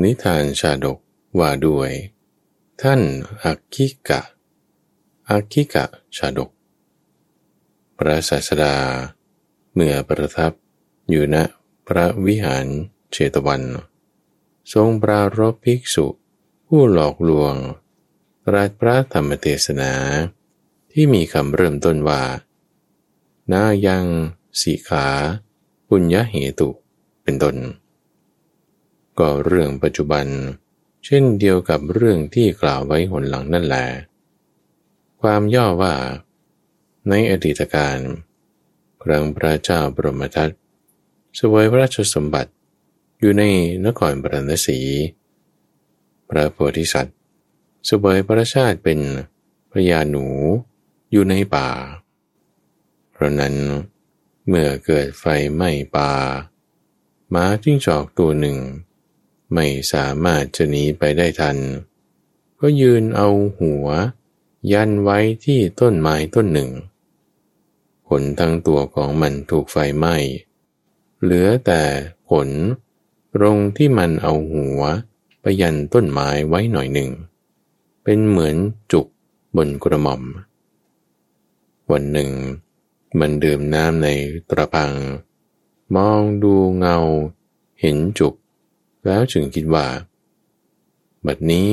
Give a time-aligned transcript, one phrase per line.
[0.00, 0.98] นิทานชาดก
[1.38, 1.90] ว่าด้วย
[2.82, 3.00] ท่าน
[3.44, 4.20] อักคิกะ
[5.30, 5.84] อักคิกะ
[6.16, 6.50] ชาดก
[7.96, 8.76] พระศาสดา
[9.74, 10.52] เมื่อประทับ
[11.10, 11.36] อยู่ณ
[11.86, 12.66] พระวิหาร
[13.10, 13.62] เชตวัน
[14.72, 16.06] ทรงปรารบภิกษุ
[16.66, 17.54] ผู้หลอกลวง
[18.52, 19.92] รัสพระธรรมเทศนา
[20.92, 22.22] ที่มีคำเริ่มต้นว่า
[23.52, 24.06] นายัง
[24.60, 25.06] สีขา
[25.88, 26.70] ปุญญเหตุ
[27.22, 27.56] เป็นต้น
[29.18, 30.26] ก็เรื่องปัจจุบัน
[31.04, 33.86] เช่นเดียวกับเรื่องที่กล่าวไว้หนหลังนั่นแหละ
[35.20, 35.94] ความย่อว่า
[37.08, 37.98] ในอดีตการ
[39.02, 40.50] ครั้งพระเจ้าบรมทัต
[41.38, 42.50] สวยพระราชสมบัติ
[43.20, 43.44] อยู่ใน
[43.86, 44.78] นครบรณสี
[46.28, 47.16] พระโพธิสัตว์
[47.88, 48.98] สวยพระชาติเป็น
[49.70, 50.26] พระยาหนู
[51.12, 51.68] อยู่ในป่า
[53.12, 53.54] เพราะนั้น
[54.46, 55.24] เมื่อเกิดไฟ
[55.54, 56.10] ไหม้ป่า
[57.34, 58.56] ม้าจิ้งจอกตัวหนึ่ง
[59.54, 61.58] ไม่สามารถจะหนีไปได้ทัน
[62.60, 63.28] ก็ยืนเอา
[63.58, 63.86] หัว
[64.72, 66.70] ยันไว้ที่ต้นไม้ต้นหนึ่ง
[68.08, 70.16] ขนทั้งตัวของมันถูกไฟไหม้
[71.22, 71.82] เหลือแต่
[72.30, 72.50] ขน
[73.34, 74.80] ตรงที่มันเอาหัว
[75.40, 77.10] ไปยันต้นไม้ไว้หน่อยหนึ่ง
[78.04, 78.56] เป็นเหมือน
[78.92, 79.06] จุก
[79.56, 80.22] บนกระหม่อม
[81.90, 82.30] วันหนึ่ง
[83.18, 84.08] มันดื่มน้ำใน
[84.50, 84.92] ตระพัง
[85.94, 86.96] มองดูเงา
[87.80, 88.34] เห็นจุก
[89.06, 89.86] แล้วจึงคิดว่า
[91.26, 91.68] บัดนี้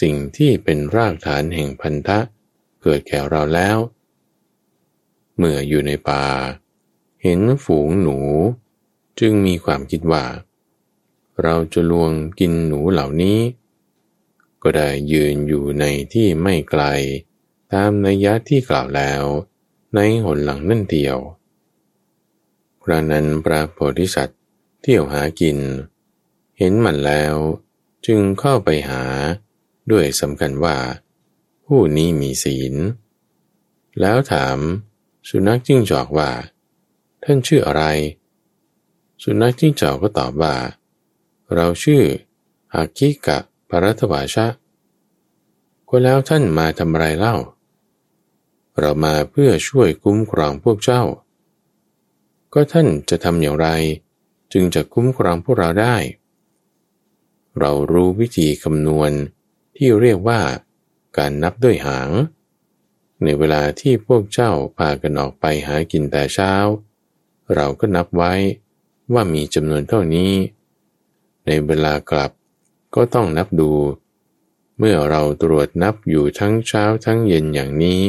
[0.00, 2.18] สิ่งที่เป็นรากฐานแห่งพันธะ
[2.82, 3.78] เกิดแก่เราแล้ว
[5.36, 6.24] เมื่ออยู่ในป่า
[7.22, 8.18] เห็นฝูงหนู
[9.20, 10.24] จึงมีความคิดว่า
[11.42, 13.38] เราจะลวงกินหนูเหล่านี้
[14.62, 16.84] ก็ได้ยืนอยู่ในที่ไม่ไกล
[17.72, 19.22] ตามนัยยะที่กล่าวแล้ว
[19.94, 21.16] ในหนหลังนั่นเดียว
[22.82, 24.40] ครานั้นพระโพธิสัตว์
[24.80, 25.58] เที่ยวหากิน
[26.58, 27.34] เห็นมันแล้ว
[28.06, 29.02] จึงเข้าไปหา
[29.90, 30.76] ด้วยสำคัญว่า
[31.66, 32.74] ผู้นี้มีศีล
[34.00, 34.58] แล้วถาม
[35.28, 36.30] สุนัขจิ้งจอกว่า
[37.24, 37.84] ท่านชื่ออะไร
[39.22, 40.54] สุนัขจิ้งจอกก็ตอบว่า
[41.54, 42.02] เราชื่อ
[42.74, 43.38] อากิกะ
[43.68, 44.46] ปรัตวาชะ
[45.88, 47.36] ก็แล้วท่านมาทำไรเล่า
[48.78, 51.02] เรามาเพื่อช่วยคุ้มครองพวกเจ้า
[52.52, 53.68] ก็ท่านจะทำอย่างไร
[54.52, 55.96] จึงจะคุ้มครองพวกเราได้
[57.60, 59.10] เรารู้วิธีคำนวณ
[59.76, 60.40] ที่เรียกว่า
[61.16, 62.10] การนับด้วยหาง
[63.22, 66.52] ในเวลาที่พวกเจ้าพากันออกไปหากินแต่เช้า
[67.54, 68.32] เราก็นับไว้
[69.12, 70.32] ว่ามีจำนวนเท่านี้
[71.46, 72.30] ในเวลากลับ
[72.94, 73.72] ก็ต้องนับดู
[74.78, 78.02] เมื่อเราตรวจนับอยู่ทั้งเช้าทั้งเย็นอย่างนี้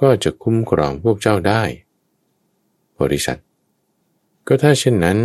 [0.00, 1.62] ก็จะคุ้มครองพวกเจ้าได้
[3.00, 3.38] บริษัท
[4.46, 5.18] ก็ถ้าเช่นนั้น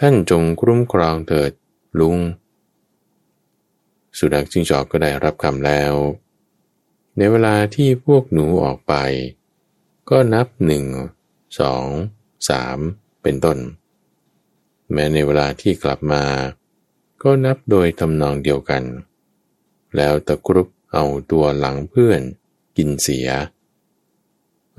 [0.00, 1.52] ท่านจงคุ้มครองเถิด
[2.00, 2.16] ลุง
[4.18, 5.92] สุนัขจิ้งจอกก็ได้รับคำแล้ว
[7.16, 8.94] ในเวลาที่พวกหนูออกไป
[10.10, 10.84] ก็นับหนึ่ง
[11.60, 11.84] สอง
[12.48, 12.78] สาม
[13.22, 13.58] เป็นต้น
[14.92, 16.24] แม้ในเวลาที่กลับมา
[17.22, 18.82] ก็นับโดยทำนองเดียวกัน
[19.96, 22.20] แล้วตะกรุบเอาตัวหลังเพื่อน
[22.76, 23.28] กินเสีย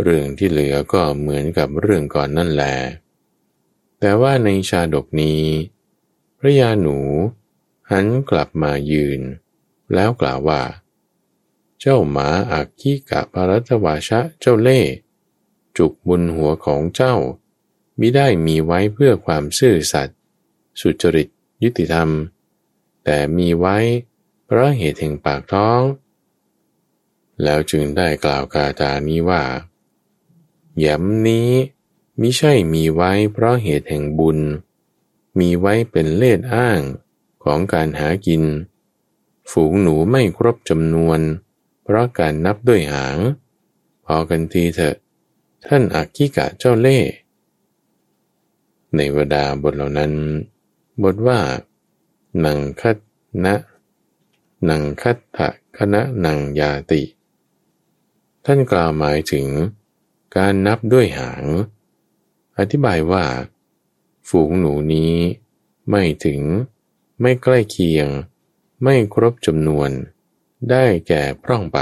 [0.02, 2.76] เรื่องที่เหลือก็เหมือนกับเรื่องก่อนนั่นแหละ
[4.00, 5.42] แต่ว่าในชาดกนี้
[6.40, 6.98] พระยาหนู
[7.96, 9.22] หันกลับมายืน
[9.94, 10.62] แล้วกล่าวว่า
[11.80, 14.82] เจ้าหมาอักขีกะปรัตวาชะเจ้าเล่
[15.78, 17.16] จุกบุญหัวของเจ้า
[18.00, 20.18] มิได้มีไว้เพื่อความซื่อสัตย์
[20.80, 21.28] สุจริต
[21.64, 22.10] ยุติธรรม
[23.04, 23.78] แต่มีไว้
[24.46, 25.82] เพราะเหตุแห่งปากท้อง
[27.44, 29.44] แล้วจึงได้กล่าวกาตานี้ว่า
[30.86, 31.50] ย้ำนี้
[32.20, 34.40] มิใช่มีไว้เพราะเหตุแห่งบุญ
[35.40, 36.82] มีไว้เป็นเล่อ้าง
[37.44, 38.44] ของการหากิน
[39.52, 41.20] ฝูงหนูไม่ครบจำนวน
[41.84, 43.18] เพราะการนับด้วยหาง
[44.06, 44.96] พอกันทีเถอะ
[45.66, 47.00] ท่านอักขิกะเจ้าเล่
[48.96, 50.14] ในวดาบทเหล่านั้น
[51.04, 51.40] บทว่า
[52.46, 52.98] นังคัต
[53.46, 53.56] นะ
[54.70, 57.02] นังคัตถะคณะนังยาติ
[58.46, 59.48] ท่านกล่าวหมายถึง
[60.38, 61.44] การนับด้วยหาง
[62.58, 63.26] อธิบายว่า
[64.30, 65.14] ฝูงหนูนี้
[65.90, 66.42] ไม่ถึง
[67.26, 68.08] ไม่ใกล้เคียง
[68.84, 69.90] ไม่ครบจำนวน
[70.70, 71.80] ได้แก่พร่องไป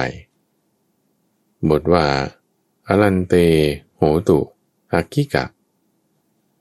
[1.70, 2.08] บทว่า
[2.88, 3.34] อลันเต
[3.96, 4.40] โหตุ
[4.94, 5.46] อากิกะ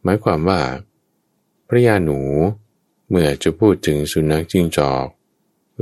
[0.03, 0.62] หมายความว่า
[1.69, 2.21] พระยาหนู
[3.09, 5.06] เมื่อจะพูดถึงสุนัขจิงจอก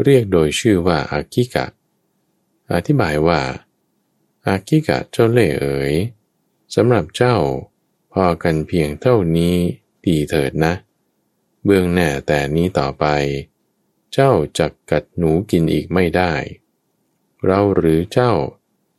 [0.02, 1.66] เรียกโดยชื่อว่าอากิกะ
[2.72, 3.40] อธิบายว่า
[4.46, 5.94] อากิกะเจ้าเล่เอ๋ย
[6.74, 7.36] สำหรับเจ้า
[8.12, 9.54] พอกันเพียงเท่านี้
[10.04, 10.72] ดีเถิดนะ
[11.70, 13.06] เบื้องแน่แต่นี้ต่อไป
[14.12, 16.32] เจ้าจักกัดหนูกินอีกไม่ได้
[17.44, 18.32] เราหรือเจ้า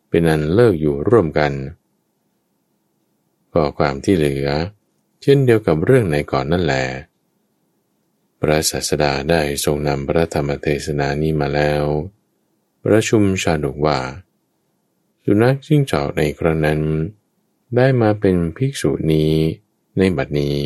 [0.09, 1.53] เป็นอันเลิกอยู่ร่วมกัน
[3.53, 4.49] ก็ความที่เหลือ
[5.21, 6.85] เช่นเดียวกับเรื่องในก่อนนั่นแหละ
[8.39, 11.83] พระศาสดาได้ทรงนำพระธรรมเทศนานี้มาแล้ว
[12.85, 13.99] ประชุมชาดกว่า
[15.23, 16.81] สุนัขจิ้งจอกในครั้งนั้น
[17.75, 19.33] ได้มาเป็นภิกษุนี้
[19.97, 20.57] ในบัดนี้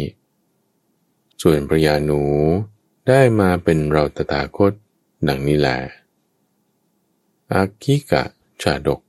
[1.41, 2.21] ส่วนพระยาหนู
[3.07, 4.74] ได้มาเป็นเราตถาคต
[5.27, 5.77] ดังนี้แหละ
[7.53, 8.24] อากิกะ
[8.62, 9.01] ชาดก